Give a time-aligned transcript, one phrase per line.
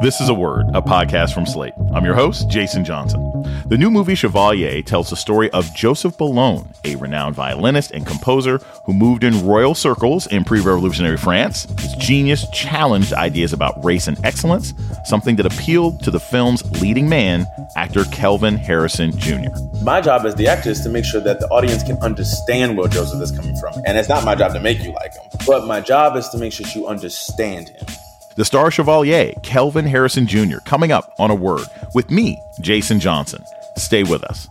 [0.00, 1.72] This is a Word, a podcast from Slate.
[1.94, 3.22] I'm your host, Jason Johnson.
[3.66, 8.58] The new movie Chevalier tells the story of Joseph Bologne, a renowned violinist and composer
[8.86, 11.66] who moved in royal circles in pre revolutionary France.
[11.78, 14.74] His genius challenged ideas about race and excellence,
[15.04, 19.50] something that appealed to the film's leading man, actor Kelvin Harrison Jr.
[19.82, 22.88] My job as the actor is to make sure that the audience can understand where
[22.88, 23.74] Joseph is coming from.
[23.86, 26.38] And it's not my job to make you like him, but my job is to
[26.38, 27.86] make sure you understand him.
[28.36, 33.42] The star Chevalier, Kelvin Harrison Jr., coming up on a word with me, Jason Johnson.
[33.76, 34.48] Stay with us.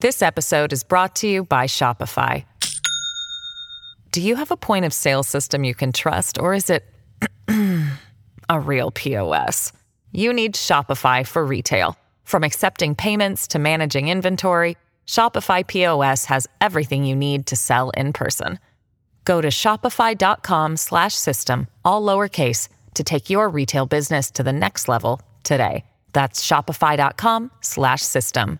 [0.00, 2.44] This episode is brought to you by Shopify.
[4.12, 6.86] Do you have a point of sale system you can trust, or is it
[8.48, 9.72] a real POS?
[10.12, 11.96] You need Shopify for retail.
[12.24, 14.76] From accepting payments to managing inventory,
[15.06, 18.58] Shopify POS has everything you need to sell in person.
[19.28, 24.88] Go to shopify.com slash system, all lowercase, to take your retail business to the next
[24.88, 25.84] level today.
[26.14, 28.58] That's shopify.com slash system.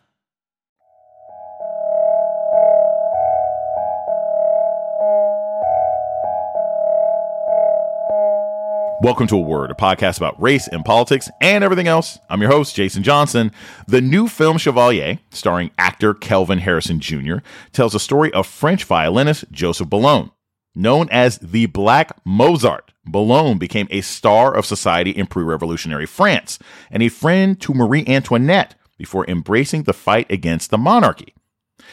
[9.00, 12.18] Welcome to A Word, a podcast about race and politics and everything else.
[12.28, 13.52] I'm your host, Jason Johnson.
[13.86, 17.36] The new film Chevalier, starring actor Kelvin Harrison Jr.,
[17.72, 20.30] tells the story of French violinist Joseph Bologne.
[20.78, 26.60] Known as the Black Mozart, Bologne became a star of society in pre revolutionary France
[26.88, 31.34] and a friend to Marie Antoinette before embracing the fight against the monarchy.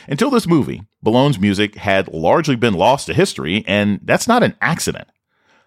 [0.08, 4.56] Until this movie, Bologne's music had largely been lost to history, and that's not an
[4.62, 5.08] accident.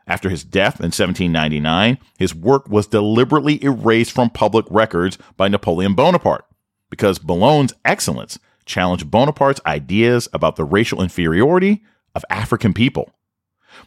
[0.06, 5.94] After his death in 1799, his work was deliberately erased from public records by Napoleon
[5.94, 6.44] Bonaparte
[6.88, 11.82] because Bologne's excellence challenged Bonaparte's ideas about the racial inferiority
[12.18, 13.10] of African people.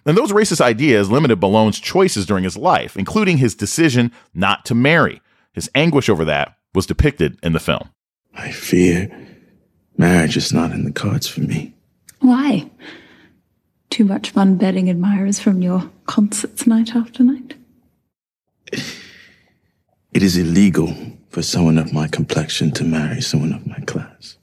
[0.05, 4.73] And those racist ideas limited Bologne's choices during his life, including his decision not to
[4.73, 5.21] marry.
[5.53, 7.89] His anguish over that was depicted in the film.
[8.33, 9.11] I fear
[9.97, 11.73] marriage is not in the cards for me.
[12.19, 12.71] Why?
[13.89, 17.55] Too much fun betting admirers from your concerts night after night?
[18.71, 20.95] It is illegal
[21.29, 24.37] for someone of my complexion to marry someone of my class.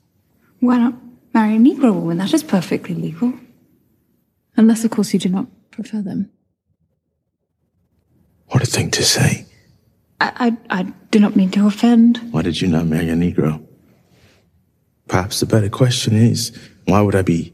[0.59, 0.93] Why not
[1.33, 2.17] marry a Negro woman?
[2.19, 3.33] That is perfectly legal.
[4.59, 6.29] Unless, of course, you do not prefer them.
[8.47, 9.45] What a thing to say.
[10.19, 12.17] I, I, I do not mean to offend.
[12.31, 13.65] Why did you not marry a Negro?
[15.07, 16.51] Perhaps the better question is
[16.83, 17.53] why would I be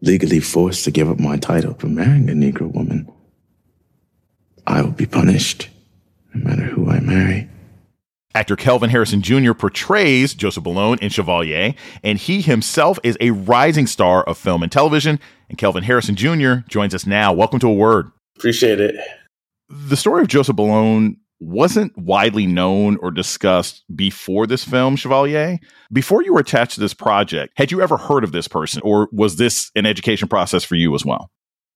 [0.00, 3.08] legally forced to give up my title for marrying a Negro woman?
[4.66, 5.68] I will be punished
[6.34, 7.48] no matter who I marry.
[8.32, 9.54] Actor Kelvin Harrison Jr.
[9.54, 11.74] portrays Joseph Bologne in Chevalier,
[12.04, 15.18] and he himself is a rising star of film and television.
[15.48, 16.66] And Kelvin Harrison Jr.
[16.68, 17.32] joins us now.
[17.32, 18.12] Welcome to A Word.
[18.36, 18.94] Appreciate it.
[19.68, 25.58] The story of Joseph Bologne wasn't widely known or discussed before this film, Chevalier.
[25.92, 29.08] Before you were attached to this project, had you ever heard of this person, or
[29.10, 31.30] was this an education process for you as well?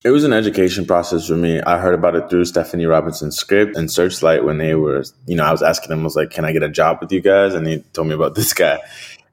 [0.05, 1.59] It was an education process for me.
[1.61, 5.43] I heard about it through Stephanie Robinson's script and Searchlight when they were, you know,
[5.43, 7.55] I was asking them, I was like, can I get a job with you guys?
[7.55, 8.79] And they told me about this guy.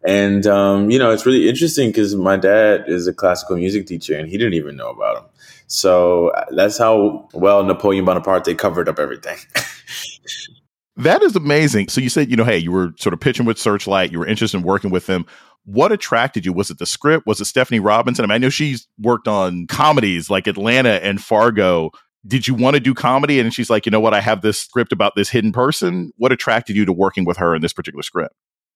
[0.02, 4.16] And, um, you know, it's really interesting because my dad is a classical music teacher
[4.16, 5.24] and he didn't even know about him.
[5.66, 9.36] So that's how well Napoleon Bonaparte covered up everything.
[10.96, 11.88] that is amazing.
[11.88, 14.26] So you said, you know, hey, you were sort of pitching with Searchlight, you were
[14.26, 15.26] interested in working with them.
[15.64, 16.52] What attracted you?
[16.52, 17.26] Was it the script?
[17.26, 18.24] Was it Stephanie Robinson?
[18.24, 21.90] I mean, I know she's worked on comedies like Atlanta and Fargo.
[22.26, 23.38] Did you want to do comedy?
[23.38, 24.14] And she's like, you know what?
[24.14, 26.12] I have this script about this hidden person.
[26.16, 28.34] What attracted you to working with her in this particular script?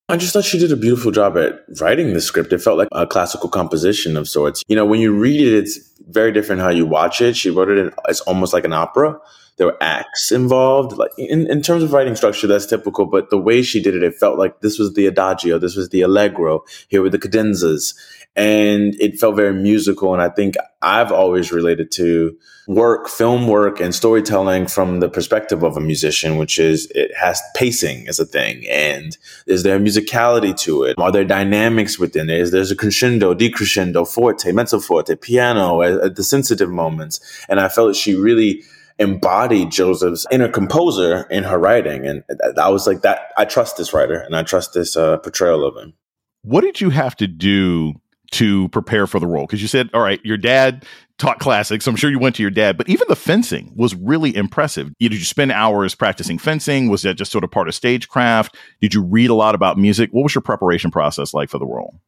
[0.09, 2.53] I just thought she did a beautiful job at writing the script.
[2.53, 4.63] It felt like a classical composition of sorts.
[4.69, 7.37] You know, when you read it, it's very different how you watch it.
[7.37, 9.19] She wrote it in, it's almost like an opera.
[9.57, 10.97] There were acts involved.
[10.97, 14.03] Like in, in terms of writing structure, that's typical, but the way she did it,
[14.03, 17.95] it felt like this was the adagio, this was the allegro, here were the cadenzas.
[18.35, 20.13] And it felt very musical.
[20.13, 22.37] And I think I've always related to
[22.69, 27.41] work, film work, and storytelling from the perspective of a musician, which is it has
[27.55, 28.67] pacing as a thing.
[28.69, 29.17] And
[29.47, 30.99] is there musicality to it?
[30.99, 32.41] Are there dynamics within it?
[32.41, 37.21] Is there's a crescendo, decrescendo, forte, mezzo forte, piano at, at the sensitive moments?
[37.49, 38.65] And I felt she really
[38.99, 42.07] embodied Joseph's inner composer in her writing.
[42.07, 42.25] And
[42.59, 45.77] I was like, that I trust this writer and I trust this uh, portrayal of
[45.77, 45.95] him.
[46.43, 47.95] What did you have to do
[48.33, 49.47] to prepare for the role?
[49.47, 50.85] Because you said, all right, your dad
[51.19, 51.87] taught classics.
[51.87, 54.93] I'm sure you went to your dad, but even the fencing was really impressive.
[54.99, 56.89] Did you spend hours practicing fencing?
[56.89, 58.57] Was that just sort of part of stagecraft?
[58.81, 60.11] Did you read a lot about music?
[60.13, 62.01] What was your preparation process like for the role?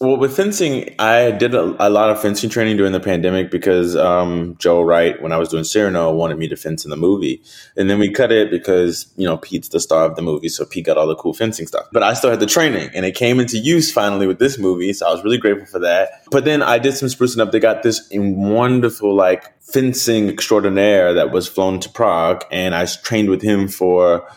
[0.00, 3.94] Well, with fencing, I did a, a, lot of fencing training during the pandemic because
[3.94, 7.40] um, Joe Wright, when I was doing Cyrano, wanted me to fence in the movie.
[7.76, 10.48] And then we cut it because, you know, Pete's the star of the movie.
[10.48, 11.86] So Pete got all the cool fencing stuff.
[11.92, 14.92] But I still had the training and it came into use finally with this movie.
[14.92, 16.24] So I was really grateful for that.
[16.30, 17.52] But then I did some sprucing up.
[17.52, 22.44] They got this wonderful, like, fencing extraordinaire that was flown to Prague.
[22.50, 24.28] And I trained with him for,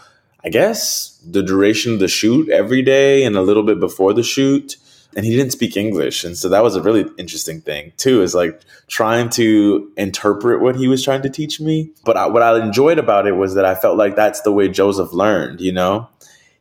[0.45, 4.23] I guess, the duration of the shoot every day and a little bit before the
[4.23, 4.77] shoot
[5.17, 6.23] and he didn't speak English.
[6.23, 10.75] And so that was a really interesting thing too, is like trying to interpret what
[10.75, 11.89] he was trying to teach me.
[12.05, 14.69] But I, what I enjoyed about it was that I felt like that's the way
[14.69, 16.07] Joseph learned, you know?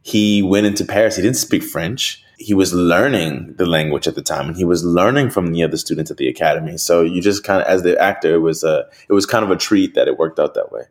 [0.01, 2.25] He went into Paris, he didn't speak French.
[2.39, 5.77] He was learning the language at the time and he was learning from the other
[5.77, 6.79] students at the academy.
[6.79, 9.51] So you just kind of, as the actor, it was a, it was kind of
[9.51, 10.85] a treat that it worked out that way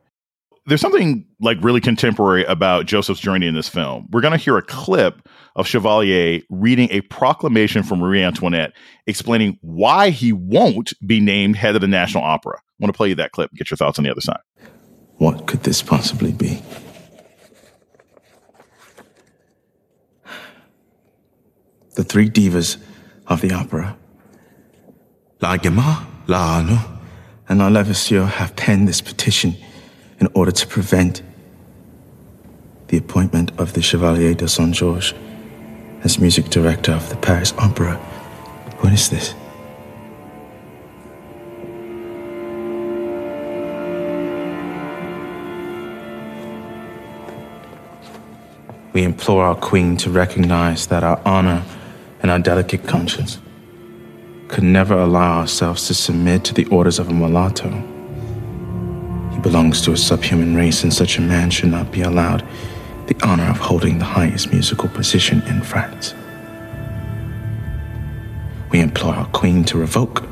[0.68, 4.08] there's something like really contemporary about Joseph's journey in this film.
[4.12, 8.74] We're going to hear a clip of Chevalier reading a proclamation from Marie Antoinette
[9.08, 12.58] explaining why he won't be named head of the National Opera.
[12.58, 13.52] I want to play you that clip.
[13.54, 14.40] Get your thoughts on the other side.
[15.18, 16.62] What could this possibly be?
[21.96, 22.76] The three divas
[23.28, 23.98] of the opera,
[25.42, 27.00] La Guimard, La Arnould,
[27.48, 29.56] and La Levasseur have penned this petition
[30.20, 31.22] in order to prevent
[32.88, 35.14] the appointment of the Chevalier de Saint Georges
[36.06, 37.96] as music director of the Paris Opera.
[38.82, 39.34] What is this?
[48.94, 51.66] We implore our Queen to recognize that our honor
[52.22, 53.40] and our delicate conscience
[54.48, 57.70] could never allow ourselves to submit to the orders of a mulatto.
[59.32, 62.48] He belongs to a subhuman race, and such a man should not be allowed
[63.08, 66.14] the honor of holding the highest musical position in France.
[68.72, 70.24] We implore our Queen to revoke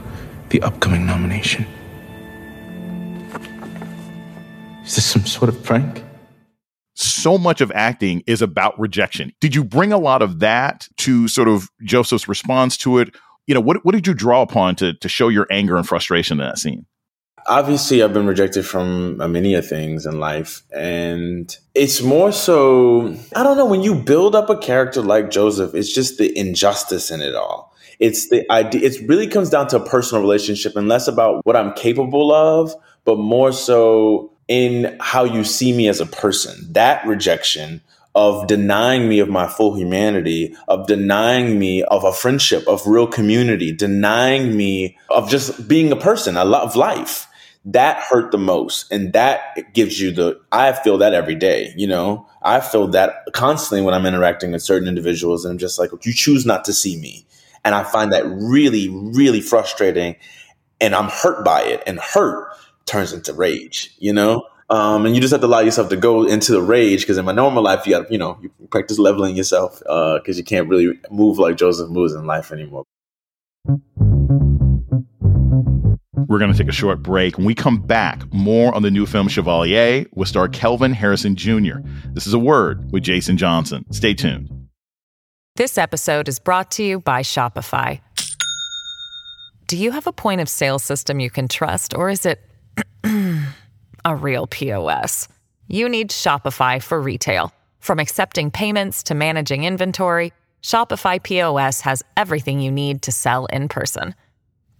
[0.49, 1.65] the upcoming nomination.
[4.83, 6.03] Is this some sort of prank?
[6.95, 9.31] So much of acting is about rejection.
[9.39, 13.15] Did you bring a lot of that to sort of Joseph's response to it?
[13.47, 16.39] You know, what, what did you draw upon to, to show your anger and frustration
[16.39, 16.85] in that scene?
[17.47, 20.63] Obviously I've been rejected from uh, many of things in life.
[20.71, 25.73] And it's more so, I don't know, when you build up a character like Joseph,
[25.73, 27.73] it's just the injustice in it all.
[27.99, 31.55] It's the idea, it really comes down to a personal relationship and less about what
[31.55, 32.73] I'm capable of,
[33.05, 36.73] but more so in how you see me as a person.
[36.73, 37.81] That rejection
[38.15, 43.07] of denying me of my full humanity, of denying me of a friendship, of real
[43.07, 47.27] community, denying me of just being a person, I love life
[47.65, 48.91] that hurt the most.
[48.91, 53.25] And that gives you the, I feel that every day, you know, I feel that
[53.33, 56.73] constantly when I'm interacting with certain individuals and I'm just like, you choose not to
[56.73, 57.25] see me.
[57.63, 60.17] And I find that really, really frustrating.
[60.81, 61.81] And I'm hurt by it.
[61.87, 62.53] And hurt
[62.85, 64.45] turns into rage, you know?
[64.69, 67.25] Um, and you just have to allow yourself to go into the rage because in
[67.25, 70.67] my normal life, you got, you know, you practice leveling yourself because uh, you can't
[70.67, 72.83] really move like Joseph moves in life anymore.
[76.33, 77.37] We're going to take a short break.
[77.37, 81.75] When we come back, more on the new film Chevalier with star Kelvin Harrison Jr.
[82.07, 83.85] This is a word with Jason Johnson.
[83.91, 84.49] Stay tuned.
[85.57, 88.01] This episode is brought to you by Shopify.
[89.67, 92.41] Do you have a point of sale system you can trust, or is it
[94.03, 95.27] a real POS?
[95.67, 97.53] You need Shopify for retail.
[97.79, 103.67] From accepting payments to managing inventory, Shopify POS has everything you need to sell in
[103.67, 104.15] person.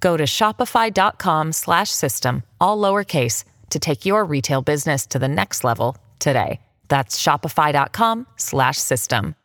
[0.04, 5.64] Go to shopify.com slash system, all lowercase, to take your retail business to the next
[5.64, 6.60] level today.
[6.90, 9.36] That's shopify.com slash system.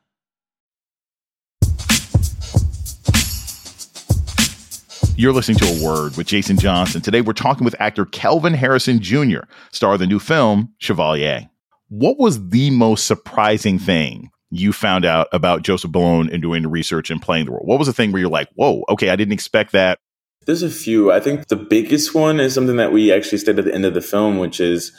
[5.14, 7.02] You're listening to A Word with Jason Johnson.
[7.02, 11.48] Today we're talking with actor Kelvin Harrison Jr., star of the new film Chevalier.
[11.88, 16.68] What was the most surprising thing you found out about Joseph Bologne in doing the
[16.68, 17.64] research and playing the role?
[17.64, 20.00] What was the thing where you're like, whoa, okay, I didn't expect that
[20.48, 21.12] there's a few.
[21.12, 23.92] I think the biggest one is something that we actually said at the end of
[23.92, 24.92] the film, which is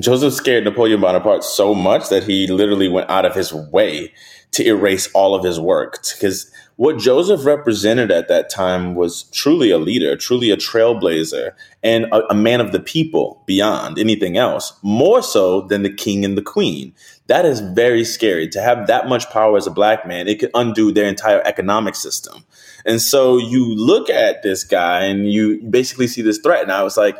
[0.00, 4.12] Joseph scared Napoleon Bonaparte so much that he literally went out of his way
[4.50, 6.02] to erase all of his work.
[6.12, 11.52] Because what Joseph represented at that time was truly a leader, truly a trailblazer,
[11.84, 16.24] and a, a, man of the people beyond anything else, more so than the king
[16.24, 16.92] and the queen.
[17.32, 18.46] That is very scary.
[18.50, 21.94] To have that much power as a black man, it could undo their entire economic
[21.94, 22.44] system.
[22.84, 26.62] And so you look at this guy and you basically see this threat.
[26.62, 27.16] And I was like,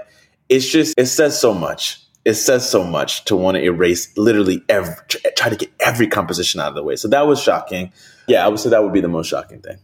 [0.50, 1.98] it's just, it says so much.
[2.26, 4.94] It says so much to want to erase literally every,
[5.34, 6.96] try to get every composition out of the way.
[6.96, 7.90] So that was shocking.
[8.28, 9.78] Yeah, I would say that would be the most shocking thing.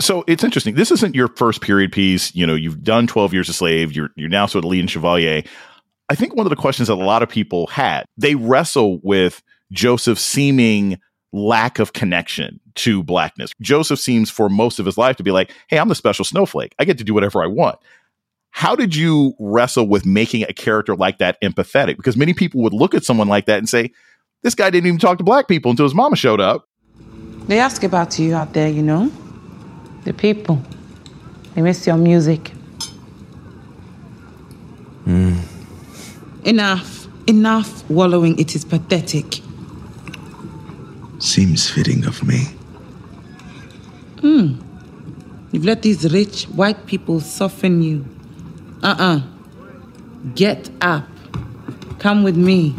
[0.00, 0.74] So it's interesting.
[0.74, 2.34] This isn't your first period piece.
[2.34, 3.92] You know, you've done 12 Years a Slave.
[3.92, 5.44] You're, you're now sort of leading Chevalier.
[6.08, 9.40] I think one of the questions that a lot of people had, they wrestle with
[9.72, 10.98] Joseph's seeming
[11.32, 13.52] lack of connection to blackness.
[13.60, 16.74] Joseph seems for most of his life to be like, hey, I'm the special snowflake.
[16.78, 17.78] I get to do whatever I want.
[18.50, 21.96] How did you wrestle with making a character like that empathetic?
[21.96, 23.92] Because many people would look at someone like that and say,
[24.42, 26.68] this guy didn't even talk to black people until his mama showed up.
[27.46, 29.10] They ask about you out there, you know?
[30.04, 30.60] The people.
[31.54, 32.52] They miss your music.
[35.06, 35.42] Mm.
[36.44, 37.06] Enough.
[37.28, 38.38] Enough wallowing.
[38.38, 39.42] It is pathetic.
[41.20, 42.46] Seems fitting of me.
[44.20, 44.60] Hmm.
[45.52, 48.06] You've let these rich white people soften you.
[48.82, 49.16] Uh uh-uh.
[49.16, 49.20] uh.
[50.34, 51.06] Get up.
[51.98, 52.74] Come with me.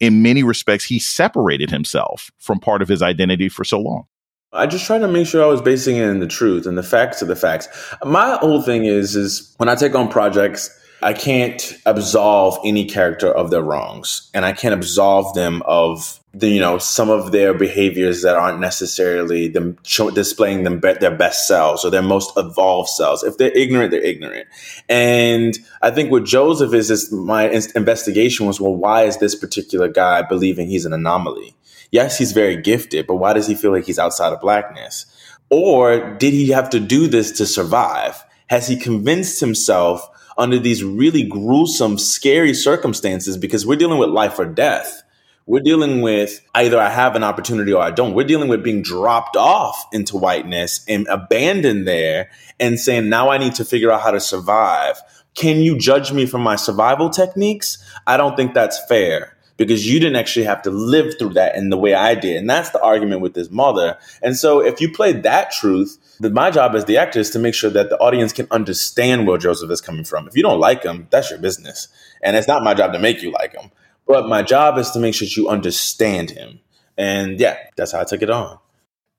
[0.00, 4.06] In many respects, he separated himself from part of his identity for so long.
[4.52, 6.82] I just tried to make sure I was basing it in the truth and the
[6.82, 7.68] facts of the facts.
[8.04, 13.30] My whole thing is, is when I take on projects, I can't absolve any character
[13.30, 17.52] of their wrongs, and I can't absolve them of the you know some of their
[17.52, 22.32] behaviors that aren't necessarily them show, displaying them be- their best selves or their most
[22.36, 23.22] evolved selves.
[23.22, 24.48] If they're ignorant, they're ignorant.
[24.88, 29.88] And I think with Joseph is this my investigation was well, why is this particular
[29.88, 31.54] guy believing he's an anomaly?
[31.90, 35.06] Yes, he's very gifted, but why does he feel like he's outside of blackness?
[35.50, 38.24] Or did he have to do this to survive?
[38.52, 40.06] Has he convinced himself
[40.36, 45.02] under these really gruesome, scary circumstances because we're dealing with life or death.
[45.46, 48.12] We're dealing with either I have an opportunity or I don't.
[48.12, 52.28] We're dealing with being dropped off into whiteness and abandoned there
[52.60, 55.00] and saying, now I need to figure out how to survive.
[55.32, 57.82] Can you judge me from my survival techniques?
[58.06, 61.70] I don't think that's fair because you didn't actually have to live through that in
[61.70, 62.36] the way I did.
[62.36, 63.96] And that's the argument with his mother.
[64.20, 67.38] And so if you play that truth, then my job as the actor is to
[67.38, 70.28] make sure that the audience can understand where Joseph is coming from.
[70.28, 71.88] If you don't like him, that's your business.
[72.22, 73.70] And it's not my job to make you like him.
[74.06, 76.60] But my job is to make sure you understand him.
[76.96, 78.58] And yeah, that's how I took it on.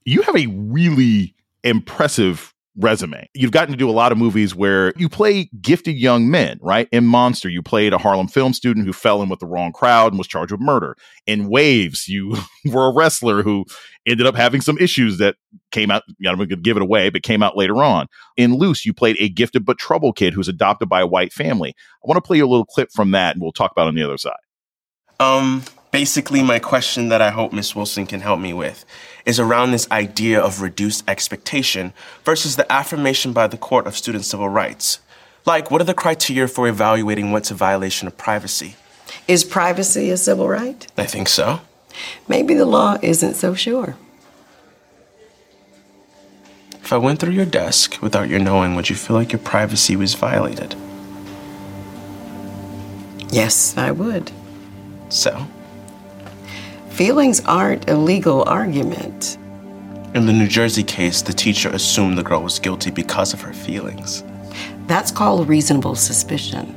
[0.05, 3.29] You have a really impressive resume.
[3.33, 6.87] You've gotten to do a lot of movies where you play gifted young men, right?
[6.91, 10.11] In Monster, you played a Harlem film student who fell in with the wrong crowd
[10.11, 10.95] and was charged with murder.
[11.27, 13.65] In Waves, you were a wrestler who
[14.05, 15.35] ended up having some issues that
[15.71, 18.07] came out, you know, I'm going to give it away, but came out later on.
[18.37, 21.73] In Luce, you played a gifted but troubled kid who's adopted by a white family.
[21.77, 23.95] I want to play you a little clip from that and we'll talk about on
[23.95, 24.33] the other side.
[25.19, 28.85] Um, basically, my question that I hope Miss Wilson can help me with
[29.25, 31.93] is around this idea of reduced expectation
[32.25, 34.99] versus the affirmation by the Court of Student Civil Rights.
[35.45, 38.75] Like, what are the criteria for evaluating what's a violation of privacy?
[39.27, 40.87] Is privacy a civil right?
[40.97, 41.61] I think so.
[42.27, 43.95] Maybe the law isn't so sure.
[46.83, 49.95] If I went through your desk without your knowing, would you feel like your privacy
[49.95, 50.75] was violated?
[53.31, 54.31] Yes, I would.
[55.09, 55.47] So?
[56.89, 59.37] Feelings aren't a legal argument.
[60.13, 63.53] In the New Jersey case, the teacher assumed the girl was guilty because of her
[63.53, 64.23] feelings.
[64.85, 66.75] That's called reasonable suspicion.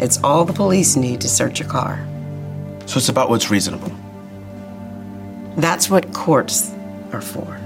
[0.00, 2.02] It's all the police need to search a car.
[2.86, 3.92] So it's about what's reasonable.
[5.56, 6.72] That's what courts
[7.12, 7.58] are for.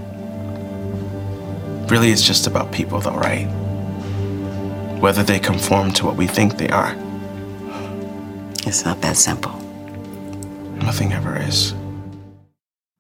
[1.88, 3.44] Really, it's just about people, though, right?
[5.00, 6.96] Whether they conform to what we think they are.
[8.66, 9.52] It's not that simple.
[10.82, 11.74] Nothing ever is.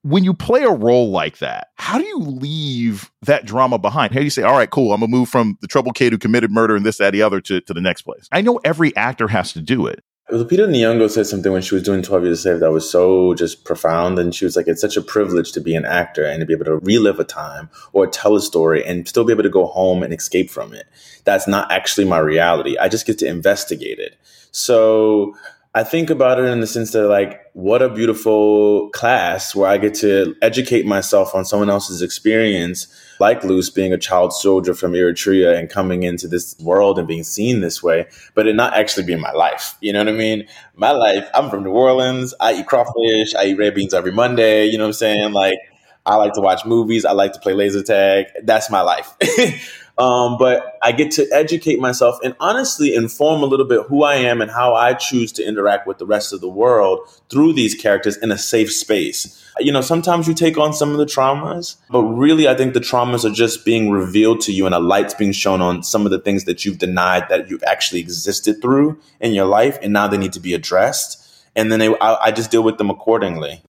[0.02, 4.12] When you play a role like that, how do you leave that drama behind?
[4.12, 6.18] How do you say, all right, cool, I'm gonna move from the troubled kid who
[6.18, 8.28] committed murder and this, that, the other to, to the next place?
[8.30, 10.04] I know every actor has to do it.
[10.30, 13.32] Lupita Nyong'o said something when she was doing 12 Years a Slave that was so
[13.34, 14.18] just profound.
[14.18, 16.52] And she was like, it's such a privilege to be an actor and to be
[16.52, 19.66] able to relive a time or tell a story and still be able to go
[19.66, 20.88] home and escape from it.
[21.24, 22.76] That's not actually my reality.
[22.76, 24.18] I just get to investigate it.
[24.50, 25.36] So
[25.76, 29.78] I think about it in the sense that, like, what a beautiful class where I
[29.78, 34.92] get to educate myself on someone else's experience, like Luce being a child soldier from
[34.92, 39.04] Eritrea and coming into this world and being seen this way, but it not actually
[39.04, 39.76] being my life.
[39.80, 40.46] You know what I mean?
[40.74, 42.34] My life, I'm from New Orleans.
[42.40, 43.34] I eat crawfish.
[43.34, 44.66] I eat red beans every Monday.
[44.66, 45.32] You know what I'm saying?
[45.32, 45.58] Like,
[46.04, 47.04] I like to watch movies.
[47.04, 48.26] I like to play laser tag.
[48.44, 49.12] That's my life.
[49.98, 54.16] Um, but I get to educate myself and honestly inform a little bit who I
[54.16, 57.00] am and how I choose to interact with the rest of the world
[57.30, 59.42] through these characters in a safe space.
[59.58, 62.80] You know, sometimes you take on some of the traumas, but really, I think the
[62.80, 66.12] traumas are just being revealed to you and a light's being shown on some of
[66.12, 69.78] the things that you've denied that you've actually existed through in your life.
[69.80, 71.22] And now they need to be addressed.
[71.54, 73.62] And then they, I, I just deal with them accordingly.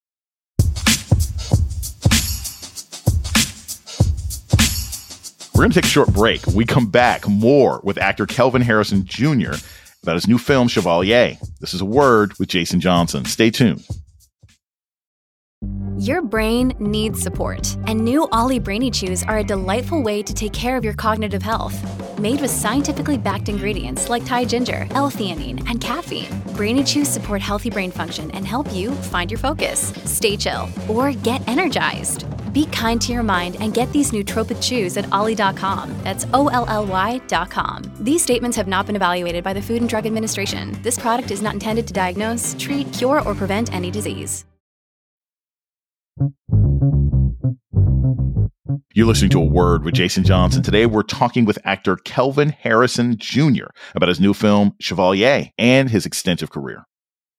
[5.57, 6.45] We're going to take a short break.
[6.45, 9.53] We come back more with actor Kelvin Harrison Jr.
[10.03, 11.35] about his new film, Chevalier.
[11.59, 13.25] This is a word with Jason Johnson.
[13.25, 13.83] Stay tuned.
[15.97, 20.53] Your brain needs support, and new Olly Brainy Chews are a delightful way to take
[20.53, 21.75] care of your cognitive health.
[22.19, 27.71] Made with scientifically backed ingredients like Thai ginger, L-theanine, and caffeine, Brainy Chews support healthy
[27.71, 32.25] brain function and help you find your focus, stay chill, or get energized.
[32.57, 35.95] Be kind to your mind and get these nootropic chews at olly.com.
[36.03, 37.83] That's O L L Y.com.
[37.99, 40.75] These statements have not been evaluated by the Food and Drug Administration.
[40.81, 44.43] This product is not intended to diagnose, treat, cure, or prevent any disease.
[48.95, 50.63] You're listening to A Word with Jason Johnson.
[50.63, 53.67] Today, we're talking with actor Kelvin Harrison Jr.
[53.93, 56.85] about his new film, Chevalier, and his extensive career.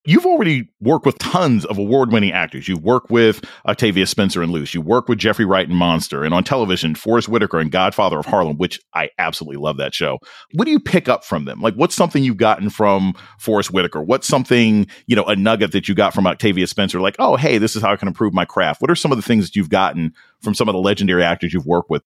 [0.08, 2.66] You've already worked with tons of award winning actors.
[2.66, 4.72] You've worked with Octavia Spencer and Luce.
[4.72, 6.24] You work with Jeffrey Wright and Monster.
[6.24, 10.18] And on television, Forest Whitaker and Godfather of Harlem, which I absolutely love that show.
[10.54, 11.60] What do you pick up from them?
[11.60, 14.00] Like, what's something you've gotten from Forest Whitaker?
[14.00, 17.02] What's something, you know, a nugget that you got from Octavia Spencer?
[17.02, 18.80] Like, oh, hey, this is how I can improve my craft.
[18.80, 21.52] What are some of the things that you've gotten from some of the legendary actors
[21.52, 22.02] you've worked with?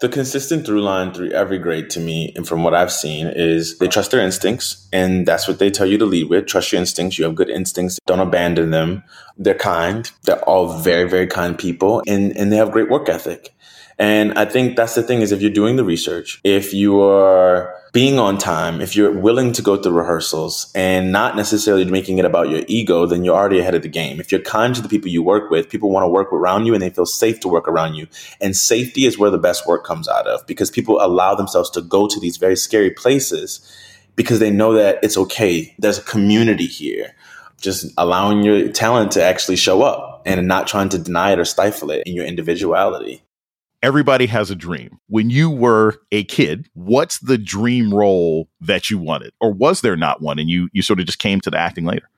[0.00, 3.78] The consistent through line through every grade to me, and from what I've seen, is
[3.78, 6.46] they trust their instincts, and that's what they tell you to lead with.
[6.46, 7.16] Trust your instincts.
[7.16, 8.00] You have good instincts.
[8.06, 9.04] Don't abandon them.
[9.38, 10.10] They're kind.
[10.24, 13.54] They're all very, very kind people, and and they have great work ethic.
[13.98, 17.72] And I think that's the thing is if you're doing the research, if you are
[17.94, 22.24] being on time, if you're willing to go through rehearsals and not necessarily making it
[22.24, 24.18] about your ego, then you're already ahead of the game.
[24.18, 26.74] If you're kind to the people you work with, people want to work around you
[26.74, 28.08] and they feel safe to work around you.
[28.40, 31.82] And safety is where the best work comes out of because people allow themselves to
[31.82, 33.60] go to these very scary places
[34.16, 35.72] because they know that it's okay.
[35.78, 37.14] There's a community here.
[37.60, 41.44] Just allowing your talent to actually show up and not trying to deny it or
[41.44, 43.22] stifle it in your individuality
[43.84, 44.98] everybody has a dream.
[45.08, 49.34] When you were a kid, what's the dream role that you wanted?
[49.40, 51.84] Or was there not one and you you sort of just came to the acting
[51.84, 52.08] later?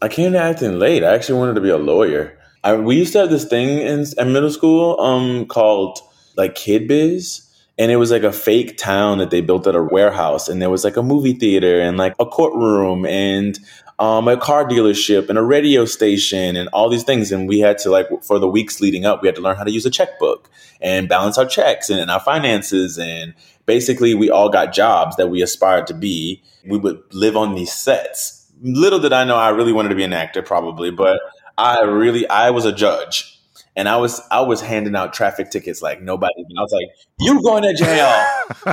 [0.00, 1.04] I came to acting late.
[1.04, 2.38] I actually wanted to be a lawyer.
[2.64, 5.98] I, we used to have this thing in, in middle school um, called
[6.38, 7.42] like Kid Biz.
[7.76, 10.48] And it was like a fake town that they built at a warehouse.
[10.48, 13.58] And there was like a movie theater and like a courtroom and
[13.98, 17.30] um, a car dealership and a radio station and all these things.
[17.32, 19.64] And we had to like for the weeks leading up, we had to learn how
[19.64, 22.98] to use a checkbook and balance our checks and, and our finances.
[22.98, 23.34] And
[23.66, 26.42] basically, we all got jobs that we aspired to be.
[26.66, 28.46] We would live on these sets.
[28.62, 31.20] Little did I know I really wanted to be an actor, probably, but
[31.58, 33.33] I really I was a judge
[33.76, 36.32] and I was I was handing out traffic tickets like nobody.
[36.38, 36.86] I was like,
[37.18, 38.24] "You going to jail?"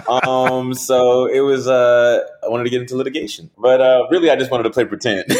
[0.28, 1.68] um, so it was.
[1.68, 4.86] Uh, I wanted to get into litigation, but uh, really, I just wanted to play
[4.86, 5.26] pretend.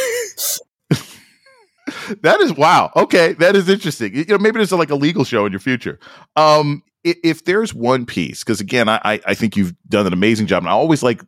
[2.22, 2.92] that is wow.
[2.96, 4.16] Okay, that is interesting.
[4.16, 6.00] You know, maybe there's a, like a legal show in your future.
[6.36, 10.48] Um, if, if there's one piece, because again, I I think you've done an amazing
[10.48, 11.22] job, and I always like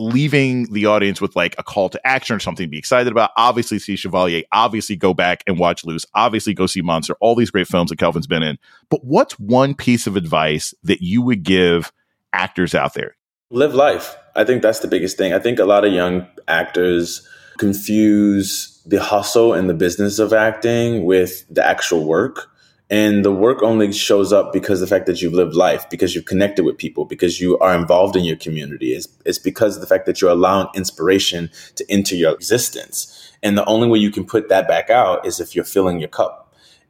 [0.00, 3.30] leaving the audience with like a call to action or something to be excited about.
[3.36, 4.42] Obviously, see Chevalier.
[4.50, 6.06] Obviously, go back and watch Luce.
[6.14, 7.14] Obviously, go see Monster.
[7.20, 8.58] All these great films that Kelvin's been in.
[8.88, 11.92] But what's one piece of advice that you would give
[12.32, 13.14] actors out there?
[13.50, 14.16] Live life.
[14.34, 15.32] I think that's the biggest thing.
[15.34, 21.04] I think a lot of young actors confuse the hustle and the business of acting
[21.04, 22.48] with the actual work.
[22.90, 26.24] And the work only shows up because the fact that you've lived life, because you've
[26.24, 28.94] connected with people, because you are involved in your community.
[28.94, 33.32] It's, it's because of the fact that you're allowing inspiration to enter your existence.
[33.44, 36.08] And the only way you can put that back out is if you're filling your
[36.08, 36.39] cup.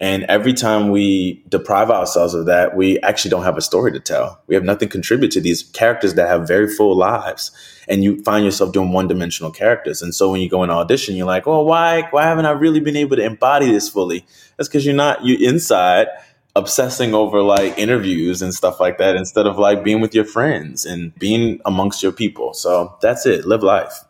[0.01, 4.01] And every time we deprive ourselves of that, we actually don't have a story to
[4.01, 4.41] tell.
[4.47, 7.51] We have nothing to contribute to these characters that have very full lives.
[7.87, 10.01] And you find yourself doing one dimensional characters.
[10.01, 12.81] And so when you go in audition, you're like, well, why, why haven't I really
[12.81, 14.25] been able to embody this fully?
[14.57, 16.09] That's because you're not, you inside
[16.57, 20.85] obsessing over like interviews and stuff like that instead of like being with your friends
[20.85, 22.55] and being amongst your people.
[22.55, 23.47] So that's it.
[23.47, 24.05] Live life.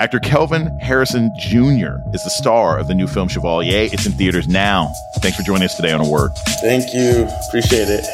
[0.00, 1.98] Actor Kelvin Harrison Jr.
[2.12, 3.88] is the star of the new film Chevalier.
[3.92, 4.92] It's in theaters now.
[5.18, 6.32] Thanks for joining us today on A Word.
[6.60, 7.28] Thank you.
[7.48, 8.04] Appreciate it.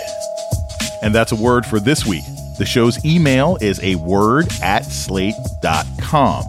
[1.03, 2.25] And that's a word for this week.
[2.59, 6.45] The show's email is a word at slate.com.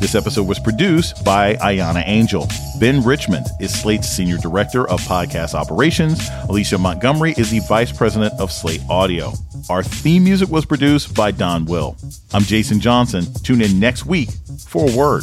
[0.00, 2.46] This episode was produced by Ahyiana Angel.
[2.78, 6.28] Ben Richmond is Slate's Senior Director of Podcast Operations.
[6.48, 9.32] Alicia Montgomery is the Vice President of Slate Audio.
[9.70, 11.96] Our theme music was produced by Don Will.
[12.32, 13.26] I'm Jason Johnson.
[13.42, 14.30] Tune in next week
[14.68, 15.22] for a word.